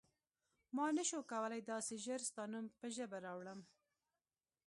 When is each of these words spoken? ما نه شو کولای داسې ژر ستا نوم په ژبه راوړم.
ما 0.75 0.85
نه 0.97 1.03
شو 1.09 1.19
کولای 1.31 1.61
داسې 1.71 1.93
ژر 2.05 2.21
ستا 2.29 2.43
نوم 2.51 2.65
په 2.79 2.85
ژبه 2.95 3.17
راوړم. 3.25 3.59